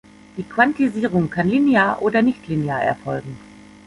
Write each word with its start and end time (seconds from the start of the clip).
Die 0.35 0.41
Quantisierung 0.43 1.29
kann 1.29 1.47
linear 1.47 2.01
oder 2.01 2.23
nichtlinear 2.23 2.81
erfolgen. 2.83 3.37